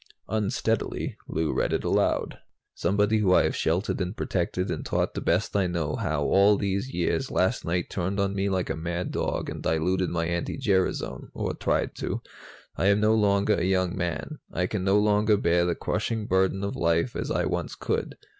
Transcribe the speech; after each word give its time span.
Unsteadily, 0.29 1.15
Lou 1.27 1.53
read 1.53 1.71
it 1.71 1.83
aloud: 1.83 2.39
"'Somebody 2.73 3.19
who 3.19 3.35
I 3.35 3.43
have 3.43 3.55
sheltered 3.55 4.01
and 4.01 4.17
protected 4.17 4.71
and 4.71 4.83
taught 4.83 5.13
the 5.13 5.21
best 5.21 5.55
I 5.55 5.67
know 5.67 5.95
how 5.95 6.23
all 6.23 6.57
these 6.57 6.89
years 6.91 7.29
last 7.29 7.65
night 7.65 7.87
turned 7.91 8.19
on 8.19 8.33
me 8.33 8.49
like 8.49 8.71
a 8.71 8.75
mad 8.75 9.11
dog 9.11 9.47
and 9.47 9.61
diluted 9.61 10.09
my 10.09 10.25
anti 10.25 10.57
gerasone, 10.57 11.29
or 11.35 11.53
tried 11.53 11.93
to. 11.97 12.19
I 12.75 12.87
am 12.87 12.99
no 12.99 13.13
longer 13.13 13.53
a 13.53 13.63
young 13.63 13.95
man. 13.95 14.39
I 14.51 14.65
can 14.65 14.83
no 14.83 14.97
longer 14.97 15.37
bear 15.37 15.65
the 15.65 15.75
crushing 15.75 16.25
burden 16.25 16.63
of 16.63 16.75
life 16.75 17.15
as 17.15 17.29
I 17.29 17.45
once 17.45 17.75
could. 17.75 18.15